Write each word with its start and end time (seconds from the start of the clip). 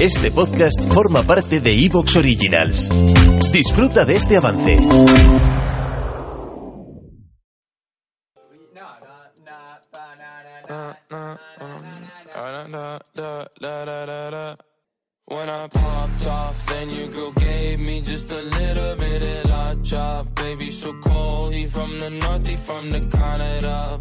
Este 0.00 0.30
podcast 0.30 0.92
forma 0.92 1.22
parte 1.22 1.58
de 1.58 1.72
Evox 1.72 2.16
Originals. 2.16 2.88
Disfruta 3.50 4.04
de 4.04 4.16
este 4.16 4.36
avance. 4.36 4.78
When 15.28 15.48
I 15.48 15.66
popped 15.68 16.26
off, 16.26 16.66
then 16.66 16.90
your 16.90 17.08
girl 17.08 17.32
gave 17.32 17.80
me 17.80 18.00
just 18.00 18.30
a 18.30 18.42
little 18.42 18.94
bit 18.96 19.24
of 19.24 19.50
la 19.50 19.74
chop. 19.82 20.26
Baby, 20.36 20.70
so 20.70 20.92
cold. 21.00 21.54
He 21.54 21.64
from 21.64 21.98
the 21.98 22.10
north, 22.10 22.46
he 22.46 22.56
from 22.56 22.90
the 22.90 23.00
Canada. 23.00 23.95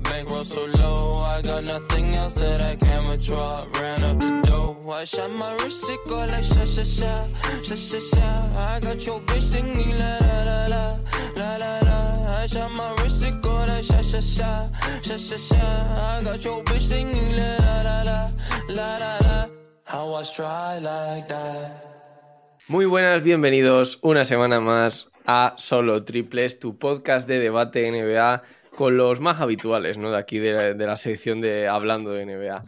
Muy 22.68 22.85
buenas, 22.85 23.24
bienvenidos 23.24 23.99
una 24.01 24.24
semana 24.26 24.60
más 24.60 25.10
a 25.26 25.55
Solo 25.57 26.04
Triples, 26.04 26.60
tu 26.60 26.77
podcast 26.77 27.27
de 27.27 27.40
debate 27.40 27.90
NBA 27.91 28.44
con 28.76 28.98
los 28.98 29.20
más 29.20 29.41
habituales, 29.41 29.98
¿no? 29.98 30.12
De 30.12 30.18
aquí 30.18 30.40
de 30.40 30.76
la, 30.76 30.95
sección 30.98 31.41
de 31.41 31.68
Hablando 31.68 32.12
de 32.12 32.26
NBA. 32.26 32.62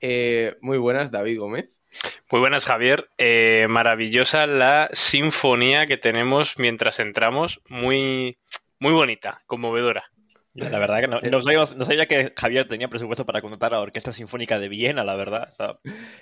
Eh, 0.00 0.56
muy 0.60 0.78
buenas, 0.78 1.10
David 1.10 1.38
Gómez. 1.38 1.80
Muy 2.30 2.40
buenas, 2.40 2.64
Javier. 2.64 3.08
Eh, 3.18 3.66
maravillosa 3.68 4.46
la 4.46 4.90
sinfonía 4.92 5.86
que 5.86 5.96
tenemos 5.96 6.58
mientras 6.58 6.98
entramos. 7.00 7.60
Muy, 7.68 8.38
muy 8.78 8.92
bonita, 8.92 9.42
conmovedora. 9.46 10.13
La 10.54 10.78
verdad 10.78 11.00
que 11.00 11.08
no, 11.08 11.20
no, 11.20 11.40
sabíamos- 11.40 11.74
no 11.74 11.84
sabía 11.84 12.06
que 12.06 12.32
Javier 12.36 12.68
tenía 12.68 12.86
presupuesto 12.86 13.26
para 13.26 13.40
contratar 13.42 13.74
a 13.74 13.78
la 13.78 13.82
Orquesta 13.82 14.12
Sinfónica 14.12 14.60
de 14.60 14.68
Viena, 14.68 15.02
la 15.02 15.16
verdad. 15.16 15.48
O 15.48 15.50
sea, 15.50 15.78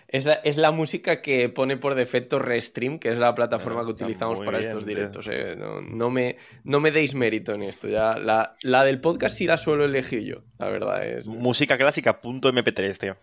Es 0.09 0.25
la, 0.25 0.33
es 0.35 0.57
la 0.57 0.73
música 0.73 1.21
que 1.21 1.51
pone 1.51 1.77
por 1.77 1.95
defecto 1.95 2.39
Restream, 2.39 2.99
que 2.99 3.11
es 3.11 3.19
la 3.19 3.35
plataforma 3.35 3.83
Ah, 3.83 3.85
que 3.85 3.91
utilizamos 3.91 4.39
para 4.41 4.57
bien, 4.59 4.71
estos 4.71 4.87
directos. 4.87 5.29
eh. 5.31 5.55
No, 5.57 6.09
me, 6.09 6.37
no 6.65 6.81
me 6.81 6.91
deis 6.93 7.15
mérito 7.15 7.53
en 7.53 7.63
esto. 7.63 7.89
Ya, 7.89 8.19
la, 8.19 8.55
la 8.63 8.85
del 8.85 9.01
podcast 9.03 9.37
sí 9.37 9.47
la 9.47 9.59
suelo 9.59 9.85
elegir 9.85 10.23
yo, 10.23 10.37
la 10.59 10.71
verdad 10.71 11.07
es. 11.07 11.27
música 11.27 11.77
clásica 11.77 12.23
punto 12.23 12.51
MP3, 12.51 12.97
tío. 12.99 13.17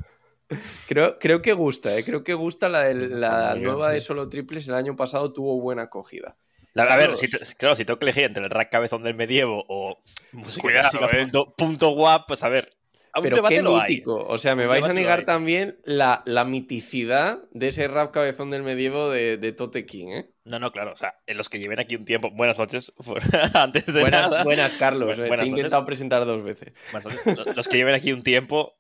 Creo, 0.88 1.20
creo 1.20 1.42
que 1.42 1.54
gusta, 1.54 1.96
¿eh? 1.98 2.04
creo 2.04 2.24
que 2.24 2.34
gusta 2.34 2.70
la, 2.70 2.92
la 2.94 3.56
nueva 3.56 3.92
de. 3.92 4.00
Solo 4.00 4.30
Triples. 4.30 4.68
El 4.68 4.74
año 4.76 4.96
pasado 4.96 5.32
tuvo 5.34 5.60
buena 5.62 5.84
acogida. 5.84 6.38
La- 6.86 6.94
a 6.94 6.98
ver, 6.98 7.06
Carlos. 7.12 7.20
si, 7.20 7.28
te- 7.30 7.56
claro, 7.56 7.76
si 7.76 7.86
tengo 7.86 8.00
que 8.00 8.06
elegir 8.06 8.24
entre 8.24 8.44
el 8.44 8.50
rap 8.50 8.70
cabezón 8.72 9.04
del 9.04 9.16
medievo 9.16 9.64
o 9.68 10.02
música 10.34 10.62
Cuidado, 10.62 10.90
clásica 11.00 11.18
eh. 11.18 11.22
punto, 11.24 11.54
punto 11.56 11.90
guap, 11.92 12.28
pues 12.28 12.44
a 12.44 12.50
ver. 12.50 12.76
A 13.12 13.20
un 13.22 13.24
Pero 13.24 13.42
qué 13.44 13.64
lo 13.64 13.76
hay. 13.80 13.90
mítico. 13.96 14.18
O 14.18 14.38
sea, 14.38 14.56
me 14.56 14.68
vais 14.68 14.86
a 14.86 14.94
negar 14.94 15.26
también 15.26 15.80
la, 15.84 16.22
la 16.26 16.46
miticidad 16.46 17.40
de 17.52 17.70
ese 17.70 17.88
rap 17.88 18.12
cabezón 18.12 18.52
del 18.52 18.62
medievo 18.62 19.10
de, 19.10 19.38
de 19.38 19.52
Tote 19.52 19.88
King, 19.88 20.08
¿eh? 20.10 20.30
No, 20.46 20.60
no, 20.60 20.72
claro. 20.72 20.94
O 20.94 20.96
sea, 20.96 21.16
en 21.26 21.36
los 21.38 21.50
que 21.50 21.58
lleven 21.60 21.80
aquí 21.80 21.96
un 21.96 22.06
tiempo. 22.06 22.30
Buenas 22.30 22.60
noches. 22.60 22.92
por- 23.04 23.20
Antes 23.56 23.88
de 23.88 24.02
Buenas, 24.02 24.30
nada. 24.30 24.44
buenas, 24.44 24.76
Carlos. 24.76 25.18
Eh, 25.18 25.22
buenas 25.28 25.44
Te 25.44 25.48
he 25.48 25.50
noches. 25.50 25.58
intentado 25.66 25.86
presentar 25.88 26.24
dos 26.26 26.44
veces. 26.44 26.74
Buenas 26.92 27.14
noches. 27.26 27.46
Los- 27.48 27.56
Los 27.56 27.68
que 27.68 27.78
lleven 27.78 27.96
aquí 27.96 28.14
un 28.14 28.22
tiempo 28.22 28.78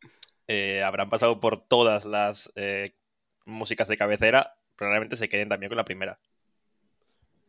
eh, 0.48 0.84
habrán 0.84 1.10
pasado 1.10 1.40
por 1.40 1.66
todas 1.68 2.06
las 2.06 2.52
eh, 2.56 2.92
músicas 3.46 3.88
de 3.88 3.98
cabecera. 3.98 4.54
Probablemente 4.76 5.18
se 5.18 5.28
queden 5.28 5.50
también 5.50 5.70
con 5.72 5.78
la 5.78 5.86
primera. 5.86 6.20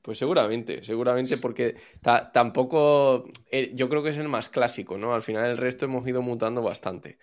Pues 0.03 0.19
seguramente, 0.19 0.83
seguramente 0.85 1.37
porque 1.39 1.77
ta- 2.03 2.33
tampoco, 2.33 3.27
eh, 3.51 3.73
yo 3.75 3.89
creo 3.89 4.03
que 4.03 4.11
es 4.11 4.17
el 4.19 4.29
más 4.29 4.49
clásico, 4.49 4.97
¿no? 4.99 5.15
Al 5.15 5.23
final 5.23 5.51
el 5.51 5.57
resto 5.59 5.85
hemos 5.87 6.07
ido 6.09 6.23
mutando 6.23 6.63
bastante. 6.63 7.19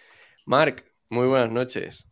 Marc, 0.45 0.83
muy 1.09 1.27
buenas 1.27 1.51
noches. 1.51 2.07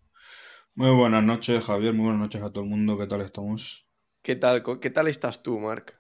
Muy 0.74 0.90
buenas 0.92 1.22
noches, 1.24 1.64
Javier. 1.66 1.94
Muy 1.94 2.06
buenas 2.06 2.22
noches 2.22 2.42
a 2.42 2.50
todo 2.52 2.64
el 2.64 2.70
mundo. 2.70 2.98
¿Qué 2.98 3.08
tal 3.08 3.20
estamos? 3.22 3.86
¿Qué 4.22 4.36
tal, 4.36 4.62
qué 4.82 4.90
tal 4.90 5.08
estás 5.08 5.42
tú, 5.44 5.58
Marc? 5.60 5.98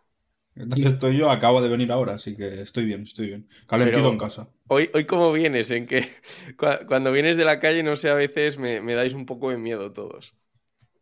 ¿Qué 0.53 0.65
tal 0.65 0.83
estoy 0.85 1.17
yo? 1.17 1.29
Acabo 1.29 1.61
de 1.61 1.69
venir 1.69 1.91
ahora, 1.91 2.13
así 2.15 2.35
que 2.35 2.61
estoy 2.61 2.85
bien, 2.85 3.03
estoy 3.03 3.27
bien. 3.27 3.49
Calentito 3.67 3.99
Pero- 4.01 4.11
en 4.11 4.17
casa. 4.17 4.49
Hoy, 4.67 4.89
hoy 4.95 5.05
¿cómo 5.05 5.31
vienes? 5.31 5.69
En 5.71 5.85
que 5.85 5.99
cua- 6.57 6.85
cuando 6.87 7.11
vienes 7.11 7.37
de 7.37 7.45
la 7.45 7.59
calle, 7.59 7.83
no 7.83 7.95
sé, 7.95 8.09
a 8.09 8.15
veces 8.15 8.57
me, 8.57 8.81
me 8.81 8.95
dais 8.95 9.13
un 9.13 9.25
poco 9.27 9.49
de 9.51 9.57
miedo 9.57 9.93
todos. 9.93 10.35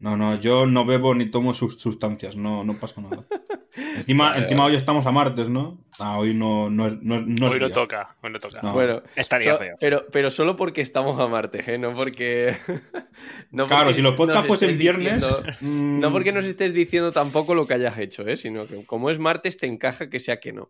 No, 0.04 0.18
no, 0.18 0.36
yo 0.36 0.66
no 0.66 0.84
bebo 0.84 1.16
ni 1.16 1.32
tomo 1.32 1.54
sus 1.54 1.80
sustancias, 1.80 2.36
no, 2.36 2.66
no 2.66 2.78
pasa 2.78 3.00
nada. 3.00 3.26
Encima, 3.96 4.30
Vale, 4.32 4.44
encima 4.44 4.66
hoy 4.66 4.76
estamos 4.76 5.06
a 5.08 5.12
martes, 5.12 5.48
¿no? 5.50 5.84
Ah, 5.98 6.20
hoy 6.20 6.34
no, 6.34 6.70
no, 6.70 6.90
no, 6.92 7.16
hoy 7.50 7.60
no 7.60 7.70
toca, 7.72 8.16
hoy 8.22 8.32
no 8.32 8.40
toca. 8.40 8.62
No. 8.62 8.74
Bueno, 8.74 9.02
Estaría 9.16 9.54
so- 9.54 9.58
feo. 9.60 9.76
pero, 9.80 10.06
pero 10.12 10.30
solo 10.30 10.56
porque 10.58 10.82
estamos 10.82 11.20
a 11.20 11.28
martes, 11.28 11.68
¿eh? 11.70 11.78
No 11.80 11.96
porque... 11.96 12.56
no 13.52 13.66
Claro, 13.66 13.86
porque 13.86 13.96
si 13.96 14.02
los 14.02 14.14
podcasts 14.16 14.46
fuesen 14.48 14.78
viernes. 14.78 15.24
diciendo- 15.24 15.58
mm, 15.62 16.00
No 16.02 16.12
porque 16.12 16.32
nos 16.34 16.46
estés 16.46 16.74
diciendo 16.74 17.12
tampoco 17.12 17.56
lo 17.56 17.66
que 17.66 17.74
hayas 17.76 17.98
hecho, 17.98 18.28
¿eh? 18.28 18.36
Sino 18.38 18.68
que 18.68 18.86
como 18.86 19.10
es 19.10 19.18
martes 19.20 19.58
te 19.58 19.66
encaja 19.68 20.10
que 20.10 20.20
sea 20.20 20.40
que 20.40 20.52
no. 20.54 20.70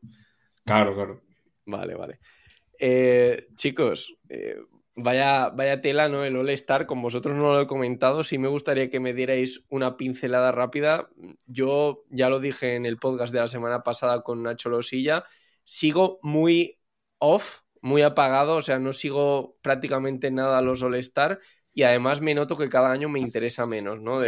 Claro, 0.63 0.93
claro. 0.93 1.21
Vale, 1.65 1.95
vale. 1.95 2.19
Eh, 2.79 3.47
chicos, 3.55 4.15
eh, 4.29 4.57
vaya, 4.95 5.49
vaya 5.49 5.81
tela, 5.81 6.09
¿no? 6.09 6.23
El 6.23 6.35
All-Star, 6.35 6.85
con 6.85 7.01
vosotros 7.01 7.35
no 7.35 7.53
lo 7.53 7.61
he 7.61 7.67
comentado, 7.67 8.23
sí 8.23 8.37
me 8.37 8.47
gustaría 8.47 8.89
que 8.89 8.99
me 8.99 9.13
dierais 9.13 9.63
una 9.69 9.97
pincelada 9.97 10.51
rápida. 10.51 11.09
Yo 11.47 12.03
ya 12.09 12.29
lo 12.29 12.39
dije 12.39 12.75
en 12.75 12.85
el 12.85 12.97
podcast 12.97 13.33
de 13.33 13.39
la 13.39 13.47
semana 13.47 13.83
pasada 13.83 14.21
con 14.21 14.43
Nacho 14.43 14.69
Losilla, 14.69 15.25
sigo 15.63 16.19
muy 16.21 16.79
off, 17.17 17.59
muy 17.81 18.01
apagado, 18.01 18.57
o 18.57 18.61
sea, 18.61 18.79
no 18.79 18.93
sigo 18.93 19.57
prácticamente 19.61 20.31
nada 20.31 20.57
a 20.59 20.61
los 20.61 20.83
All-Star 20.83 21.39
y 21.75 21.83
además 21.83 22.21
me 22.21 22.35
noto 22.35 22.55
que 22.55 22.69
cada 22.69 22.91
año 22.91 23.09
me 23.09 23.19
interesa 23.19 23.65
menos, 23.65 23.99
¿no? 23.99 24.21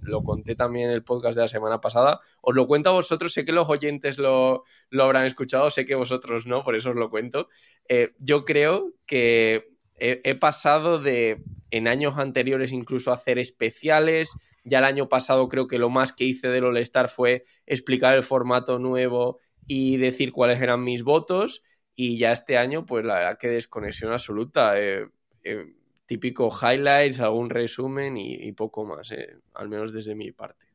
Lo 0.00 0.22
conté 0.22 0.54
también 0.54 0.88
en 0.88 0.94
el 0.94 1.04
podcast 1.04 1.36
de 1.36 1.42
la 1.42 1.48
semana 1.48 1.80
pasada. 1.80 2.20
Os 2.40 2.56
lo 2.56 2.66
cuento 2.66 2.88
a 2.88 2.94
vosotros, 2.94 3.34
sé 3.34 3.44
que 3.44 3.52
los 3.52 3.68
oyentes 3.68 4.16
lo, 4.16 4.64
lo 4.88 5.04
habrán 5.04 5.26
escuchado, 5.26 5.70
sé 5.70 5.84
que 5.84 5.94
vosotros 5.94 6.46
no, 6.46 6.64
por 6.64 6.74
eso 6.74 6.90
os 6.90 6.96
lo 6.96 7.10
cuento. 7.10 7.48
Eh, 7.88 8.14
yo 8.18 8.46
creo 8.46 8.94
que 9.04 9.75
he, 9.98 10.34
pasado 10.34 10.98
de, 10.98 11.42
en 11.70 11.88
años 11.88 12.18
anteriores 12.18 12.72
incluso, 12.72 13.12
hacer 13.12 13.38
especiales. 13.38 14.32
Ya 14.64 14.78
el 14.78 14.84
año 14.84 15.08
pasado 15.08 15.48
creo 15.48 15.68
que 15.68 15.78
lo 15.78 15.90
más 15.90 16.12
que 16.12 16.24
hice 16.24 16.48
del 16.48 16.64
All-Star 16.64 17.08
fue 17.08 17.44
explicar 17.66 18.14
el 18.14 18.22
formato 18.22 18.78
nuevo 18.78 19.38
y 19.66 19.96
decir 19.96 20.32
cuáles 20.32 20.60
eran 20.60 20.82
mis 20.82 21.02
votos. 21.02 21.62
Y 21.94 22.18
ya 22.18 22.32
este 22.32 22.58
año, 22.58 22.84
pues 22.84 23.04
la 23.04 23.14
verdad 23.14 23.38
que 23.38 23.48
desconexión 23.48 24.12
absoluta. 24.12 24.80
Eh, 24.80 25.06
eh, 25.44 25.74
típico 26.06 26.50
highlights, 26.50 27.20
algún 27.20 27.50
resumen 27.50 28.16
y, 28.16 28.34
y 28.34 28.52
poco 28.52 28.84
más, 28.84 29.10
eh, 29.10 29.38
al 29.54 29.68
menos 29.68 29.92
desde 29.92 30.14
mi 30.14 30.32
parte. 30.32 30.66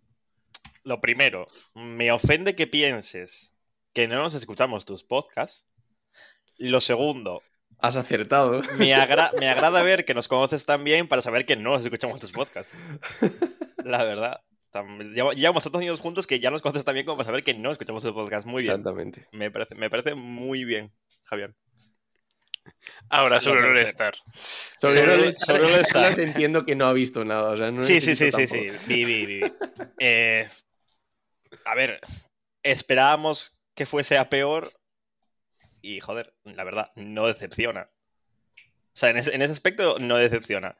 Lo 0.83 1.00
primero, 1.00 1.47
me 1.74 2.12
ofende 2.12 2.56
que 2.56 2.67
pienses 2.67 3.53
que 3.94 4.07
no 4.07 4.15
nos 4.17 4.33
escuchamos 4.33 4.85
tus 4.85 5.03
podcasts. 5.03 5.65
Lo 6.57 6.81
segundo, 6.81 7.44
Has 7.81 7.95
acertado. 7.95 8.61
me, 8.77 8.93
agra- 8.93 9.31
me 9.39 9.49
agrada 9.49 9.81
ver 9.81 10.05
que 10.05 10.13
nos 10.13 10.27
conoces 10.27 10.65
tan 10.65 10.83
bien 10.83 11.07
para 11.07 11.21
saber 11.21 11.45
que 11.45 11.55
no 11.55 11.71
nos 11.71 11.83
escuchamos 11.83 12.19
tus 12.21 12.31
podcasts. 12.31 12.71
La 13.83 14.03
verdad. 14.03 14.41
Llevamos 15.35 15.63
tantos 15.63 15.81
años 15.81 15.99
juntos 15.99 16.25
que 16.27 16.39
ya 16.39 16.49
nos 16.51 16.61
conoces 16.61 16.85
tan 16.85 16.93
bien 16.93 17.05
como 17.05 17.17
para 17.17 17.25
saber 17.25 17.43
que 17.43 17.53
no 17.53 17.71
escuchamos 17.71 18.03
tus 18.03 18.13
podcasts. 18.13 18.45
Muy 18.45 18.61
bien. 18.63 18.71
Exactamente. 18.75 19.27
Me 19.31 19.51
parece, 19.51 19.75
me 19.75 19.89
parece 19.89 20.15
muy 20.15 20.63
bien, 20.63 20.93
Javier. 21.23 21.53
Ahora, 23.09 23.39
sobre 23.41 23.61
el. 23.61 23.65
All-Star. 23.77 24.13
Sobre, 24.79 24.99
Sobre- 25.01 25.13
el 25.15 25.19
All-Star. 25.21 25.91
Carlos 25.91 26.19
entiendo 26.19 26.63
que 26.63 26.75
no 26.75 26.85
ha 26.85 26.93
visto 26.93 27.25
nada. 27.25 27.51
O 27.51 27.57
sea, 27.57 27.71
no 27.71 27.83
Sí, 27.83 27.99
sí, 27.99 28.15
sí, 28.15 28.31
sí, 28.31 28.47
sí. 28.47 28.67
Vi, 28.87 29.03
vi, 29.03 29.25
vi. 29.25 29.41
Eh, 29.99 30.47
a 31.65 31.75
ver, 31.75 31.99
esperábamos 32.63 33.59
que 33.75 33.85
fuese 33.85 34.17
a 34.17 34.29
peor 34.29 34.71
y, 35.81 35.99
joder, 35.99 36.33
la 36.43 36.63
verdad, 36.63 36.91
no 36.95 37.27
decepciona. 37.27 37.89
O 38.93 38.97
sea, 38.97 39.09
en 39.09 39.17
ese, 39.17 39.33
en 39.35 39.41
ese 39.41 39.53
aspecto 39.53 39.99
no 39.99 40.17
decepciona. 40.17 40.77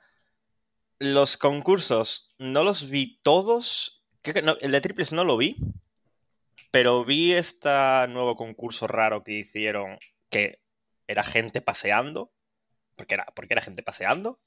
los 1.00 1.38
concursos 1.38 2.36
no 2.38 2.64
los 2.64 2.90
vi 2.90 3.20
todos. 3.24 4.04
El 4.24 4.72
de 4.72 4.82
triples 4.82 5.12
no 5.12 5.24
lo 5.24 5.38
vi. 5.38 5.58
Pero 6.72 7.04
vi 7.06 7.34
este 7.34 7.70
nuevo 8.10 8.36
concurso 8.36 8.88
raro 8.88 9.24
que 9.24 9.34
hicieron 9.34 10.00
que 10.30 10.62
era 11.08 11.24
gente 11.24 11.62
paseando. 11.62 12.32
Porque 12.96 13.16
era, 13.16 13.26
porque 13.36 13.54
era 13.54 13.62
gente 13.62 13.84
paseando. 13.84 14.40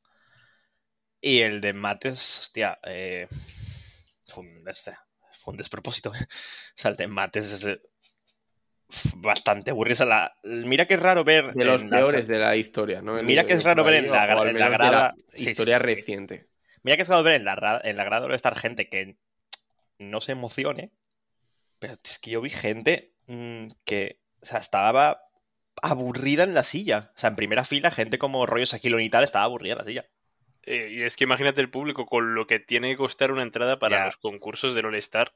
Y 1.20 1.40
el 1.40 1.60
de 1.60 1.72
mates, 1.72 2.40
hostia, 2.40 2.78
eh, 2.84 3.26
fue, 4.26 4.44
un, 4.44 4.68
este, 4.68 4.94
fue 5.42 5.52
un 5.52 5.58
despropósito. 5.58 6.12
O 6.76 6.76
sea, 6.76 6.90
el 6.90 6.96
de 6.96 7.06
mates 7.06 7.50
es 7.50 7.64
eh, 7.64 7.80
bastante 9.16 9.72
sea, 9.72 10.06
la- 10.06 10.34
mira 10.42 10.86
que 10.86 10.94
es 10.94 11.00
raro 11.00 11.24
ver. 11.24 11.52
De 11.54 11.64
los 11.64 11.84
peores 11.84 12.28
de 12.28 12.38
la 12.38 12.56
historia, 12.56 13.02
¿no? 13.02 13.18
En- 13.18 13.26
Mira 13.26 13.46
que 13.46 13.54
es 13.54 13.64
raro 13.64 13.82
ver 13.84 13.94
en 13.94 14.10
la 14.10 14.18
o 14.18 14.20
al 14.20 14.28
gra- 14.28 14.50
en 14.50 14.58
la 14.58 14.68
menos 14.68 14.70
de 14.70 14.76
grada- 14.90 15.10
historia 15.34 15.78
sí, 15.78 15.82
sí. 15.86 15.94
reciente. 15.94 16.46
Mira 16.82 16.96
que 16.96 17.02
es 17.02 17.08
raro 17.08 17.22
ver 17.22 17.34
en 17.34 17.44
la, 17.44 17.80
en 17.82 17.96
la 17.96 18.04
grada 18.04 18.28
de 18.28 18.36
estar 18.36 18.56
gente 18.56 18.88
que 18.88 19.16
no 19.98 20.20
se 20.20 20.32
emocione. 20.32 20.90
Pero 21.78 21.94
es 22.02 22.18
que 22.18 22.30
yo 22.30 22.40
vi 22.40 22.50
gente 22.50 23.12
mm, 23.26 23.68
que, 23.84 24.18
o 24.42 24.44
sea, 24.46 24.58
estaba 24.58 25.22
aburrida 25.82 26.44
en 26.44 26.54
la 26.54 26.62
silla. 26.62 27.10
O 27.16 27.18
sea, 27.18 27.30
en 27.30 27.36
primera 27.36 27.64
fila, 27.64 27.90
gente 27.90 28.18
como 28.18 28.46
rollo 28.46 28.66
Saquilón 28.66 29.00
y 29.00 29.10
tal 29.10 29.24
estaba 29.24 29.46
aburrida 29.46 29.72
en 29.72 29.78
la 29.78 29.84
silla. 29.84 30.04
Eh, 30.66 30.88
y 30.92 31.02
es 31.02 31.16
que 31.16 31.24
imagínate 31.24 31.60
el 31.60 31.70
público 31.70 32.06
con 32.06 32.34
lo 32.34 32.46
que 32.46 32.58
tiene 32.58 32.90
que 32.90 32.96
costar 32.96 33.32
una 33.32 33.42
entrada 33.42 33.78
para 33.78 33.98
Ya. 33.98 34.04
los 34.06 34.16
concursos 34.18 34.74
del 34.74 34.86
All-Star. 34.86 35.32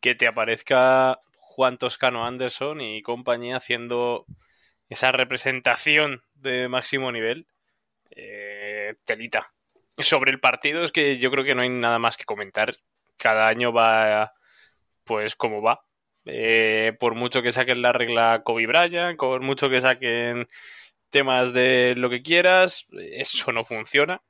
Que 0.00 0.14
te 0.14 0.26
aparezca 0.26 1.20
Juan 1.58 1.76
Toscano 1.76 2.24
Anderson 2.24 2.80
y 2.80 3.02
compañía 3.02 3.56
haciendo 3.56 4.26
esa 4.88 5.10
representación 5.10 6.22
de 6.34 6.68
máximo 6.68 7.10
nivel. 7.10 7.48
Eh, 8.12 8.94
telita. 9.04 9.48
Sobre 9.96 10.30
el 10.30 10.38
partido 10.38 10.84
es 10.84 10.92
que 10.92 11.18
yo 11.18 11.32
creo 11.32 11.44
que 11.44 11.56
no 11.56 11.62
hay 11.62 11.68
nada 11.68 11.98
más 11.98 12.16
que 12.16 12.24
comentar. 12.24 12.76
Cada 13.16 13.48
año 13.48 13.72
va 13.72 14.34
pues 15.02 15.34
como 15.34 15.60
va. 15.60 15.80
Eh, 16.26 16.92
por 17.00 17.16
mucho 17.16 17.42
que 17.42 17.50
saquen 17.50 17.82
la 17.82 17.92
regla 17.92 18.42
Kobe 18.44 18.68
Bryant, 18.68 19.18
por 19.18 19.40
mucho 19.40 19.68
que 19.68 19.80
saquen 19.80 20.46
temas 21.10 21.52
de 21.52 21.94
lo 21.96 22.08
que 22.08 22.22
quieras, 22.22 22.86
eso 22.92 23.50
no 23.50 23.64
funciona. 23.64 24.22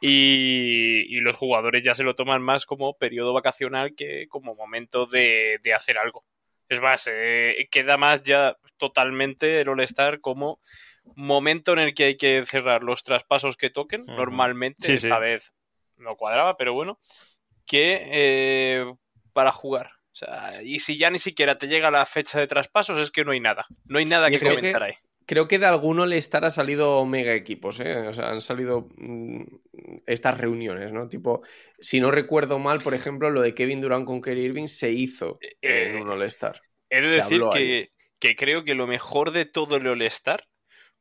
Y, 0.00 1.18
los 1.22 1.34
jugadores 1.34 1.82
ya 1.82 1.96
se 1.96 2.04
lo 2.04 2.14
toman 2.14 2.40
más 2.40 2.66
como 2.66 2.96
periodo 2.96 3.32
vacacional 3.32 3.96
que 3.96 4.28
como 4.28 4.54
momento 4.54 5.06
de 5.06 5.58
hacer 5.74 5.98
algo. 5.98 6.24
Es 6.68 6.80
más, 6.80 7.08
eh, 7.10 7.68
queda 7.70 7.96
más 7.96 8.22
ya 8.22 8.56
totalmente 8.76 9.60
el 9.60 9.68
All-Star 9.68 10.20
como 10.20 10.60
momento 11.14 11.72
en 11.72 11.78
el 11.78 11.94
que 11.94 12.04
hay 12.04 12.16
que 12.16 12.44
cerrar 12.46 12.82
los 12.82 13.02
traspasos 13.04 13.56
que 13.56 13.70
toquen. 13.70 14.04
Normalmente, 14.06 14.86
Sí, 14.86 14.92
esta 14.94 15.16
sí. 15.16 15.20
vez 15.20 15.52
no 15.96 16.16
cuadraba, 16.16 16.56
pero 16.56 16.74
bueno, 16.74 16.98
que 17.64 18.02
eh, 18.10 18.94
para 19.32 19.52
jugar. 19.52 19.90
O 20.12 20.18
sea, 20.18 20.62
y 20.62 20.78
si 20.80 20.96
ya 20.96 21.10
ni 21.10 21.18
siquiera 21.18 21.58
te 21.58 21.68
llega 21.68 21.90
la 21.90 22.06
fecha 22.06 22.38
de 22.40 22.46
traspasos, 22.46 22.98
es 22.98 23.10
que 23.10 23.24
no 23.24 23.32
hay 23.32 23.40
nada. 23.40 23.66
No 23.84 23.98
hay 23.98 24.06
nada 24.06 24.30
Yo 24.30 24.38
que 24.38 24.46
comentar 24.46 24.82
ahí. 24.82 24.94
Creo 25.26 25.48
que 25.48 25.58
de 25.58 25.66
alguno 25.66 26.06
le 26.06 26.16
estar 26.16 26.44
ha 26.44 26.50
salido 26.50 27.04
mega 27.04 27.34
equipos, 27.34 27.80
¿eh? 27.80 27.98
O 28.08 28.14
sea, 28.14 28.30
han 28.30 28.40
salido 28.40 28.88
mm, 28.96 29.42
estas 30.06 30.38
reuniones, 30.40 30.92
¿no? 30.92 31.08
Tipo, 31.08 31.42
si 31.78 32.00
no 32.00 32.10
recuerdo 32.10 32.58
mal, 32.58 32.80
por 32.80 32.94
ejemplo, 32.94 33.30
lo 33.30 33.40
de 33.40 33.54
Kevin 33.54 33.80
Durant 33.80 34.06
con 34.06 34.20
Kyrie 34.20 34.44
Irving 34.44 34.66
se 34.66 34.90
hizo 34.90 35.38
Eh, 35.62 35.90
en 35.90 36.02
un 36.02 36.10
All-Star. 36.10 36.60
He 36.90 37.00
de 37.00 37.10
Se 37.10 37.16
decir 37.16 37.42
que 38.18 38.36
creo 38.36 38.64
que 38.64 38.74
lo 38.74 38.86
mejor 38.86 39.30
de 39.30 39.44
todo 39.44 39.76
el 39.76 39.86
All-Star 39.86 40.46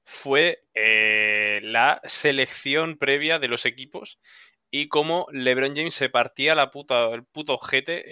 fue 0.03 0.63
eh, 0.73 1.59
la 1.63 2.01
selección 2.05 2.97
previa 2.97 3.39
de 3.39 3.47
los 3.47 3.65
equipos 3.65 4.19
y 4.69 4.87
cómo 4.87 5.27
LeBron 5.31 5.75
James 5.75 5.93
se 5.95 6.09
partía 6.09 6.53
la 6.55 6.69
puta, 6.69 7.13
el 7.13 7.23
puto 7.23 7.53
ojete 7.53 8.03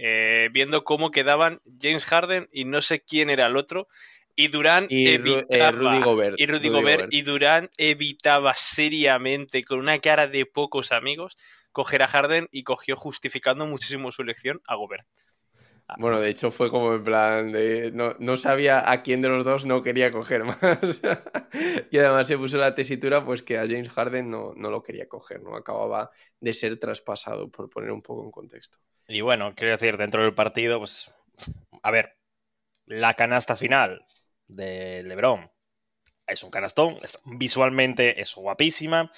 eh, 0.46 0.50
viendo 0.50 0.84
cómo 0.84 1.12
quedaban 1.12 1.62
James 1.80 2.06
Harden 2.06 2.48
y 2.52 2.66
no 2.66 2.82
sé 2.82 3.02
quién 3.02 3.30
era 3.30 3.48
el 3.48 3.58
otro. 3.58 3.88
Y 4.36 5.18
Ru- 5.18 5.46
eh, 5.50 5.56
evitaba, 5.56 5.72
Rudy 5.72 6.02
Gobert. 6.04 6.40
y 6.40 6.46
Rudy 6.48 6.58
Rudy 6.58 6.70
Gobert, 6.70 6.98
Gobert. 6.98 7.14
y 7.14 7.22
Durant 7.22 7.72
evitaba 7.78 8.54
seriamente, 8.56 9.64
con 9.64 9.80
una 9.80 10.00
cara 10.00 10.28
de 10.28 10.46
pocos 10.46 10.92
amigos, 10.92 11.38
coger 11.72 12.02
a 12.04 12.08
Harden 12.08 12.48
y 12.52 12.64
cogió 12.64 12.96
justificando 12.96 13.66
muchísimo 13.68 14.12
su 14.12 14.22
elección 14.22 14.62
a 14.68 14.76
Gobert. 14.76 15.06
Bueno, 15.98 16.20
de 16.20 16.30
hecho 16.30 16.50
fue 16.50 16.72
como 16.72 16.94
en 16.94 17.04
plan 17.04 17.52
de... 17.52 17.92
No, 17.92 18.16
no 18.18 18.38
sabía 18.38 18.90
a 18.90 19.04
quién 19.04 19.22
de 19.22 19.30
los 19.30 19.44
dos 19.44 19.66
no 19.66 19.84
quería 19.84 20.12
coger 20.12 20.44
más. 20.46 20.58
y 21.92 21.98
además 22.00 22.26
se 22.28 22.38
puso 22.38 22.58
la 22.58 22.74
tesitura 22.74 23.24
pues 23.24 23.44
que 23.44 23.58
a 23.58 23.68
James 23.68 23.90
Harden 23.90 24.32
no, 24.32 24.54
no 24.56 24.72
lo 24.72 24.82
quería 24.82 25.08
coger, 25.08 25.44
¿no? 25.44 25.56
Acababa 25.56 26.10
de 26.40 26.54
ser 26.54 26.80
traspasado, 26.80 27.50
por 27.52 27.70
poner 27.70 27.92
un 27.92 28.02
poco 28.02 28.24
en 28.24 28.32
contexto. 28.32 28.80
Y 29.08 29.22
bueno, 29.22 29.54
quiero 29.56 29.74
decir, 29.74 29.98
dentro 29.98 30.24
del 30.24 30.34
partido, 30.34 30.80
pues. 30.80 31.14
A 31.84 31.92
ver, 31.92 32.16
la 32.86 33.14
canasta 33.14 33.56
final 33.58 34.06
de 34.56 35.04
LeBron 35.04 35.50
es 36.28 36.44
un 36.44 36.52
canastón. 36.52 37.00
Visualmente 37.26 38.22
es 38.22 38.36
guapísima. 38.36 39.12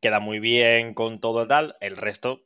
Queda 0.00 0.20
muy 0.20 0.40
bien 0.40 0.94
con 0.94 1.20
todo 1.20 1.46
tal. 1.46 1.76
El 1.80 1.96
resto 1.96 2.42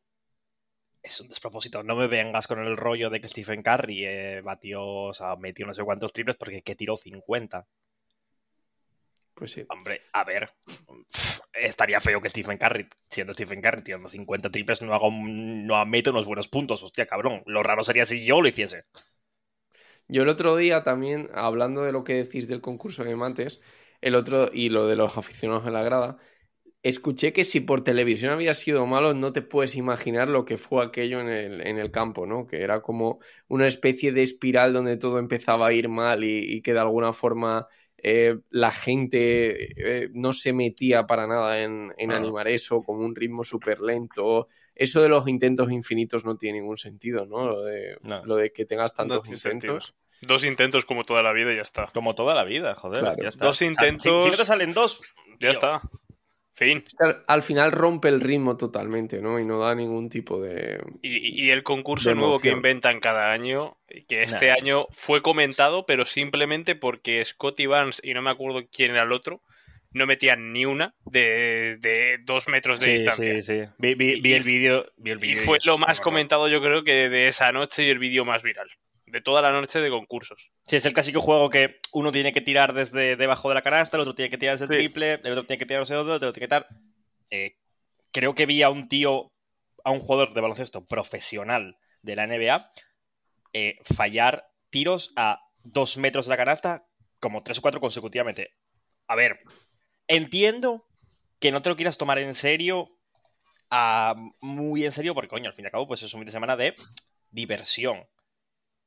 es 1.03 1.21
un 1.21 1.29
despropósito. 1.29 1.83
No 1.83 1.95
me 1.97 2.07
vengas 2.07 2.47
con 2.47 2.59
el 2.61 2.77
rollo 2.77 3.11
de 3.11 3.21
que 3.21 3.29
Stephen 3.29 3.63
Curry 3.63 4.05
eh, 4.07 4.41
batió, 4.43 4.83
o 4.85 5.15
sea, 5.15 5.37
metió 5.37 5.67
no 5.67 5.75
sé 5.75 5.83
cuántos 5.85 6.13
triples 6.13 6.37
porque 6.37 6.63
que 6.63 6.77
tiró 6.77 6.97
50. 6.97 7.67
Pues 9.35 9.53
sí. 9.53 9.65
Hombre, 9.69 10.03
a 10.13 10.25
ver, 10.25 10.51
estaría 11.55 12.01
feo 12.01 12.21
que 12.21 12.29
Stephen 12.31 12.59
Curry, 12.59 12.87
siendo 13.09 13.33
Stephen 13.33 13.63
Curry, 13.63 13.83
tirando 13.83 14.09
50 14.09 14.51
triples, 14.51 14.83
no 14.83 14.95
haga 14.95 15.07
un- 15.07 15.67
no 15.67 15.85
mete 15.87 16.11
unos 16.11 16.27
buenos 16.27 16.49
puntos. 16.49 16.83
Hostia, 16.83 17.07
cabrón. 17.07 17.43
Lo 17.47 17.63
raro 17.63 17.83
sería 17.85 18.05
si 18.07 18.25
yo 18.25 18.41
lo 18.43 18.49
hiciese. 18.49 18.85
Yo 20.11 20.23
el 20.23 20.29
otro 20.29 20.57
día 20.57 20.83
también, 20.83 21.29
hablando 21.35 21.83
de 21.83 21.93
lo 21.93 22.05
que 22.05 22.15
decís 22.15 22.49
del 22.49 22.61
concurso 22.61 23.05
de 23.05 23.17
mates, 23.17 23.61
el 24.01 24.15
otro 24.15 24.51
y 24.53 24.69
lo 24.71 24.87
de 24.87 24.97
los 24.97 25.17
aficionados 25.17 25.67
en 25.67 25.73
la 25.75 25.83
grada, 25.83 26.19
escuché 26.83 27.33
que 27.33 27.45
si 27.45 27.61
por 27.61 27.85
televisión 27.85 28.33
había 28.33 28.55
sido 28.55 28.87
malo, 28.87 29.15
no 29.15 29.33
te 29.33 29.43
puedes 29.43 29.77
imaginar 29.77 30.29
lo 30.29 30.45
que 30.45 30.59
fue 30.59 30.85
aquello 30.85 31.21
en 31.21 31.29
el, 31.29 31.67
en 31.67 31.79
el 31.79 31.91
campo, 31.91 32.27
¿no? 32.27 32.47
Que 32.47 32.62
era 32.62 32.83
como 32.83 33.21
una 33.49 33.67
especie 33.67 34.12
de 34.12 34.23
espiral 34.23 34.73
donde 34.73 34.97
todo 34.97 35.19
empezaba 35.19 35.69
a 35.69 35.73
ir 35.73 35.89
mal 35.89 36.25
y, 36.25 36.39
y 36.56 36.63
que 36.63 36.73
de 36.75 36.81
alguna 36.81 37.13
forma 37.13 37.69
eh, 37.99 38.39
la 38.51 38.73
gente 38.73 40.05
eh, 40.05 40.11
no 40.15 40.33
se 40.33 40.53
metía 40.53 41.06
para 41.06 41.27
nada 41.27 41.63
en, 41.63 41.93
en 41.99 42.13
Ah. 42.13 42.17
animar 42.17 42.49
eso, 42.49 42.83
como 42.83 43.01
un 43.05 43.15
ritmo 43.17 43.45
súper 43.45 43.81
lento. 43.81 44.49
Eso 44.81 45.03
de 45.03 45.09
los 45.11 45.29
intentos 45.29 45.71
infinitos 45.71 46.25
no 46.25 46.37
tiene 46.37 46.60
ningún 46.60 46.77
sentido, 46.79 47.27
¿no? 47.27 47.46
Lo 47.46 47.63
de, 47.63 47.96
No. 48.03 48.25
lo 48.25 48.37
de 48.37 48.51
que 48.53 48.65
tengas 48.65 48.94
tantos 48.94 49.29
No 49.29 49.34
intentos. 49.34 49.94
Dos 50.22 50.44
intentos 50.44 50.84
como 50.84 51.05
toda 51.05 51.22
la 51.22 51.32
vida 51.32 51.53
y 51.53 51.56
ya 51.56 51.63
está. 51.63 51.87
Como 51.94 52.15
toda 52.15 52.34
la 52.34 52.44
vida, 52.44 52.75
joder. 52.75 53.01
Claro. 53.01 53.22
ya 53.22 53.29
está. 53.29 53.44
Dos 53.44 53.56
O 53.56 53.58
sea, 53.58 53.67
si- 53.69 53.72
intentos- 53.72 54.25
Si, 54.25 54.31
no 54.31 54.37
te 54.37 54.44
salen 54.44 54.72
dos, 54.72 55.01
Ya 55.32 55.37
tío, 55.39 55.51
está. 55.51 55.82
Fin. 56.55 56.84
Al, 56.99 57.22
al 57.27 57.43
final 57.43 57.72
rompe 57.72 58.08
el 58.08 58.20
ritmo 58.20 58.58
totalmente, 58.58 59.22
¿no? 59.22 59.39
Y 59.41 59.44
no 59.46 59.58
da 59.58 59.75
ningún 59.75 60.10
tipo 60.10 60.41
de... 60.43 60.79
Y, 61.01 61.44
y 61.46 61.51
el 61.51 61.63
concurso 61.63 62.15
nuevo 62.15 62.39
que 62.39 62.51
inventan 62.51 63.01
cada 63.01 63.32
año, 63.32 63.79
que 64.08 64.22
este 64.22 64.49
Nah. 64.49 64.55
año 64.60 64.87
fue 64.91 65.22
comentado, 65.22 65.87
pero 65.87 66.05
simplemente 66.05 66.75
porque 66.75 67.25
Scotty 67.25 67.65
Barnes 67.65 68.01
y 68.05 68.13
no 68.13 68.20
me 68.20 68.29
acuerdo 68.31 68.60
quién 68.70 68.91
era 68.91 69.05
el 69.05 69.13
otro, 69.13 69.41
no 69.93 70.06
metían 70.06 70.53
ni 70.53 70.65
una 70.65 70.94
de, 71.05 71.77
de 71.81 72.19
dos 72.25 72.49
metros 72.49 72.79
de 72.81 72.87
Sí, 72.87 72.93
distancia. 72.93 73.35
sí, 73.35 73.43
sí. 73.43 73.69
Vi, 73.79 73.94
vi- 73.94 74.32
el 74.35 74.43
vídeo. 74.43 74.87
vi 74.97 75.11
el 75.13 75.25
Y 75.25 75.35
fue 75.37 75.59
lo 75.65 75.79
más 75.79 76.01
comentado, 76.01 76.49
yo 76.49 76.61
creo, 76.61 76.85
que 76.85 77.09
de 77.09 77.29
esa 77.29 77.51
noche 77.53 77.85
y 77.85 77.91
el 77.91 77.99
vídeo 77.99 78.25
más 78.25 78.43
viral. 78.43 78.69
De 79.06 79.20
toda 79.20 79.43
la 79.43 79.51
noche 79.51 79.81
de 79.81 79.91
concursos. 79.91 80.51
Sí, 80.67 80.77
es 80.77 80.87
el 80.87 80.93
clásico 80.93 81.20
juego 81.20 81.51
que 81.51 81.81
uno 81.93 82.13
tiene 82.13 82.32
que 82.32 82.41
tirar 82.41 82.73
desde 82.73 83.17
debajo 83.17 83.49
de 83.49 83.56
la 83.56 83.63
canasta, 83.63 83.97
el 83.97 84.03
otro 84.03 84.15
tiene 84.15 84.31
que 84.31 84.39
tirar 84.39 84.56
desde 84.56 84.73
el 84.73 84.79
triple, 84.79 85.15
el 85.15 85.32
otro 85.32 85.47
tiene 85.47 85.59
que 85.59 85.67
tirar 85.67 85.85
sé 85.87 85.94
dónde, 85.94 86.13
el 86.13 86.17
otro 86.19 86.32
tiene 86.32 86.47
que 86.47 86.49
tirar. 86.49 86.69
Eh, 87.31 87.56
creo 88.13 88.37
que 88.37 88.47
vi 88.47 88.63
a 88.63 88.70
un 88.70 88.89
tío, 88.89 89.32
a 89.82 89.91
un 89.91 89.99
jugador 89.99 90.32
de 90.35 90.41
baloncesto 90.41 90.87
profesional 90.87 91.77
de 92.03 92.15
la 92.17 92.25
NBA, 92.29 92.70
eh, 93.53 93.79
fallar 93.97 94.47
tiros 94.70 95.13
a 95.17 95.41
dos 95.65 95.97
metros 95.97 96.27
de 96.27 96.31
la 96.31 96.37
canasta 96.37 96.85
como 97.19 97.43
tres 97.43 97.59
o 97.59 97.63
cuatro 97.63 97.81
consecutivamente. 97.81 98.55
A 99.09 99.17
ver, 99.17 99.41
entiendo 100.10 100.84
que 101.38 101.52
no 101.52 101.62
te 101.62 101.70
lo 101.70 101.76
quieras 101.76 101.98
tomar 101.98 102.19
en 102.19 102.34
serio, 102.34 102.90
a- 103.70 104.14
muy 104.40 104.84
en 104.84 104.93
serio, 104.93 105.14
porque 105.14 105.29
coño, 105.29 105.48
al 105.48 105.55
fin 105.55 105.64
y 105.64 105.67
al 105.67 105.72
cabo, 105.72 105.86
pues 105.86 106.02
es 106.02 106.12
un 106.12 106.20
fin 106.20 106.26
de 106.26 106.32
semana 106.32 106.56
de 106.56 106.74
diversión. 107.31 108.06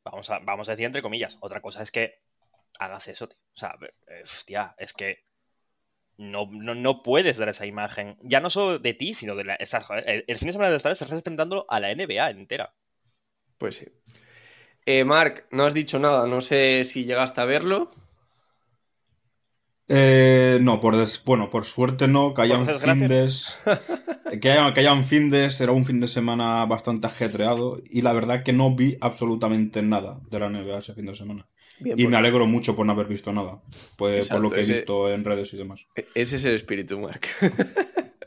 Vamos 0.03 0.29
a, 0.29 0.39
vamos 0.39 0.67
a 0.67 0.71
decir 0.73 0.85
entre 0.85 1.01
comillas. 1.01 1.37
Otra 1.39 1.61
cosa 1.61 1.81
es 1.81 1.91
que 1.91 2.19
hagas 2.77 3.07
eso, 3.07 3.27
tío. 3.27 3.37
O 3.55 3.57
sea, 3.57 3.75
eh, 3.81 4.23
hostia, 4.23 4.75
es 4.77 4.93
que 4.93 5.19
no, 6.17 6.47
no, 6.51 6.75
no 6.75 7.01
puedes 7.03 7.37
dar 7.37 7.49
esa 7.49 7.65
imagen. 7.65 8.17
Ya 8.21 8.41
no 8.41 8.49
solo 8.49 8.79
de 8.79 8.93
ti, 8.93 9.13
sino 9.13 9.35
de 9.35 9.45
la. 9.45 9.55
esa- 9.55 9.85
el, 10.05 10.37
fin 10.37 10.47
de 10.47 10.51
semana 10.53 10.71
de 10.71 10.77
estar 10.77 10.91
estás 10.91 11.09
representando 11.09 11.65
a 11.69 11.79
la 11.79 11.91
NBA 11.91 12.29
entera. 12.29 12.75
Pues 13.57 13.77
sí. 13.77 13.87
Eh, 14.85 15.05
Marc, 15.05 15.47
no 15.51 15.63
has 15.65 15.73
dicho 15.73 15.97
nada, 15.97 16.27
no 16.27 16.41
sé 16.41 16.83
si 16.83 17.05
llegaste 17.05 17.39
a 17.39 17.45
verlo. 17.45 17.89
Eh, 19.89 20.59
no, 20.61 20.79
por 20.79 20.95
des- 20.95 21.21
bueno, 21.23 21.49
por 21.49 21.65
suerte 21.65 22.07
no, 22.07 22.33
que 22.33 22.41
hayan 22.43 22.65
Por 22.65 22.73
desgracia. 22.73 22.93
findes. 23.07 23.59
Que 24.41 24.49
hayan, 24.49 24.73
que 24.73 24.79
hayan 24.79 25.05
findes, 25.05 25.61
era 25.61 25.73
un 25.73 25.85
fin 25.85 25.99
de 25.99 26.07
semana 26.07 26.65
bastante 26.65 27.05
ajetreado 27.05 27.79
y 27.87 28.01
la 28.01 28.13
verdad 28.13 28.41
que 28.43 28.51
no 28.51 28.73
vi 28.75 28.97
absolutamente 28.99 29.83
nada 29.83 30.21
de 30.31 30.39
la 30.39 30.47
NBA 30.47 30.79
ese 30.79 30.95
fin 30.95 31.05
de 31.05 31.13
semana. 31.13 31.45
Bien, 31.79 31.99
Y 31.99 32.07
me 32.07 32.17
alegro 32.17 32.47
mucho 32.47 32.75
por 32.75 32.83
no 32.83 32.93
haber 32.93 33.05
visto 33.05 33.31
nada, 33.31 33.61
pues, 33.95 34.29
por 34.29 34.39
lo 34.41 34.49
que 34.49 34.61
he 34.61 34.65
visto 34.65 35.07
en 35.11 35.23
redes 35.23 35.53
y 35.53 35.57
demás. 35.57 35.85
E- 35.95 36.07
Ese 36.15 36.37
es 36.37 36.45
el 36.45 36.55
espíritu, 36.55 36.97
Mark. 36.97 37.21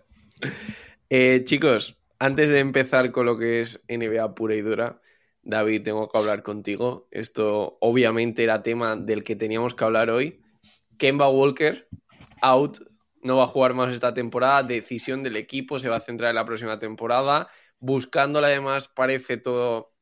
Eh, 1.11 1.43
chicos, 1.45 1.97
antes 2.19 2.51
de 2.51 2.59
empezar 2.59 3.11
con 3.13 3.27
lo 3.27 3.39
que 3.39 3.61
es 3.61 3.83
NBA 3.89 4.35
pura 4.35 4.55
y 4.57 4.61
dura, 4.61 5.01
David, 5.43 5.83
tengo 5.83 6.09
que 6.09 6.19
hablar 6.19 6.43
contigo. 6.43 7.09
Esto 7.11 7.79
obviamente 7.81 8.43
era 8.45 8.63
tema 8.63 8.97
del 8.97 9.23
que 9.23 9.37
teníamos 9.37 9.75
que 9.75 9.85
hablar 9.85 10.11
hoy. 10.11 10.41
Kemba 10.99 11.29
Walker, 11.29 11.89
out, 12.43 12.79
no 13.23 13.37
va 13.37 13.45
a 13.45 13.49
jugar 13.49 13.75
más 13.75 13.93
esta 13.93 14.15
temporada, 14.15 14.63
decisión 14.63 15.23
del 15.23 15.37
equipo, 15.37 15.79
se 15.79 15.89
va 15.89 15.97
a 15.97 16.01
centrar 16.01 16.31
en 16.31 16.37
la 16.37 16.45
próxima 16.45 16.79
temporada. 16.79 17.49
Buscándola 17.79 18.47
además 18.47 18.89
parece 18.89 19.37
todo, 19.37 19.95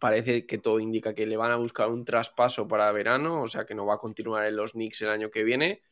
parece 0.00 0.46
que 0.46 0.58
todo 0.58 0.80
indica 0.80 1.14
que 1.14 1.26
le 1.26 1.36
van 1.36 1.50
a 1.50 1.56
buscar 1.56 1.88
un 1.88 2.04
traspaso 2.04 2.68
para 2.68 2.90
verano, 2.92 3.42
o 3.42 3.48
sea 3.48 3.66
que 3.66 3.74
no 3.74 3.86
va 3.86 3.94
a 3.94 3.98
continuar 3.98 4.46
en 4.46 4.56
los 4.56 4.72
Knicks 4.72 5.02
el 5.02 5.10
año 5.10 5.30
que 5.30 5.44
viene. 5.44 5.82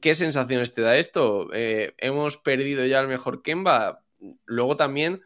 ¿Qué 0.00 0.14
sensaciones 0.14 0.72
te 0.72 0.82
da 0.82 0.96
esto? 0.96 1.48
Eh, 1.54 1.94
hemos 1.98 2.36
perdido 2.36 2.84
ya 2.84 3.00
el 3.00 3.08
mejor 3.08 3.42
Kemba. 3.42 4.04
Luego 4.44 4.76
también 4.76 5.22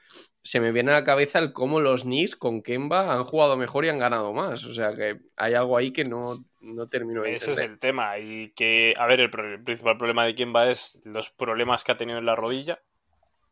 se 0.49 0.61
me 0.61 0.73
viene 0.73 0.93
a 0.93 0.95
la 0.95 1.05
cabeza 1.05 1.39
el 1.41 1.53
cómo 1.53 1.79
los 1.79 2.05
Knicks 2.05 2.35
con 2.35 2.63
Kemba 2.63 3.13
han 3.13 3.23
jugado 3.25 3.59
mejor 3.59 3.85
y 3.85 3.91
han 3.91 3.99
ganado 3.99 4.33
más. 4.33 4.65
O 4.65 4.73
sea 4.73 4.97
que 4.97 5.19
hay 5.37 5.53
algo 5.53 5.77
ahí 5.77 5.93
que 5.93 6.05
no, 6.05 6.43
no 6.63 6.89
termino 6.89 7.23
de 7.23 7.35
Ese 7.35 7.51
es 7.51 7.59
entender. 7.59 7.71
el 7.71 7.79
tema. 7.79 8.19
Y 8.19 8.53
que, 8.53 8.95
a 8.97 9.07
ver, 9.07 9.21
el, 9.21 9.29
pro- 9.29 9.47
el 9.47 9.63
principal 9.63 9.99
problema 9.99 10.25
de 10.25 10.35
Kemba 10.35 10.71
es 10.71 10.99
los 11.05 11.29
problemas 11.31 11.85
que 11.85 11.93
ha 11.93 11.99
tenido 11.99 12.19
en 12.19 12.25
la 12.25 12.35
rodilla, 12.35 12.81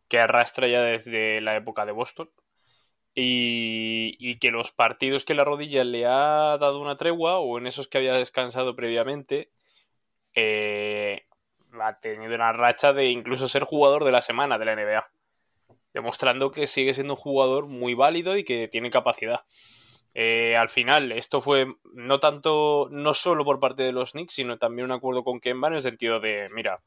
que 0.08 0.18
arrastra 0.20 0.68
ya 0.68 0.80
desde 0.80 1.42
la 1.42 1.54
época 1.56 1.84
de 1.84 1.92
Boston. 1.92 2.30
Y, 3.14 4.16
y 4.18 4.38
que 4.38 4.50
los 4.50 4.72
partidos 4.72 5.26
que 5.26 5.34
la 5.34 5.44
rodilla 5.44 5.84
le 5.84 6.06
ha 6.06 6.56
dado 6.58 6.80
una 6.80 6.96
tregua, 6.96 7.38
o 7.40 7.58
en 7.58 7.66
esos 7.66 7.88
que 7.88 7.98
había 7.98 8.14
descansado 8.14 8.74
previamente, 8.74 9.50
eh, 10.34 11.26
ha 11.78 11.98
tenido 11.98 12.34
una 12.34 12.54
racha 12.54 12.94
de 12.94 13.10
incluso 13.10 13.48
ser 13.48 13.64
jugador 13.64 14.04
de 14.04 14.12
la 14.12 14.22
semana 14.22 14.56
de 14.58 14.64
la 14.64 14.72
NBA. 14.72 15.10
Demostrando 15.96 16.52
que 16.52 16.66
sigue 16.66 16.92
siendo 16.92 17.14
un 17.14 17.18
jugador 17.18 17.68
muy 17.68 17.94
válido 17.94 18.36
y 18.36 18.44
que 18.44 18.68
tiene 18.68 18.90
capacidad. 18.90 19.46
Eh, 20.12 20.54
al 20.54 20.68
final, 20.68 21.10
esto 21.10 21.40
fue 21.40 21.68
no 21.94 22.20
tanto, 22.20 22.88
no 22.90 23.14
solo 23.14 23.46
por 23.46 23.60
parte 23.60 23.82
de 23.82 23.92
los 23.92 24.12
Knicks, 24.12 24.34
sino 24.34 24.58
también 24.58 24.84
un 24.84 24.92
acuerdo 24.92 25.24
con 25.24 25.40
Kemba 25.40 25.68
en 25.68 25.74
el 25.74 25.80
sentido 25.80 26.20
de, 26.20 26.50
mira, 26.52 26.82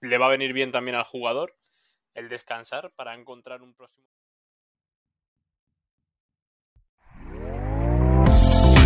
le 0.00 0.16
va 0.16 0.24
a 0.24 0.30
venir 0.30 0.54
bien 0.54 0.72
también 0.72 0.94
al 0.94 1.04
jugador 1.04 1.54
el 2.14 2.30
descansar 2.30 2.92
para 2.96 3.14
encontrar 3.14 3.60
un 3.60 3.74
próximo. 3.74 4.08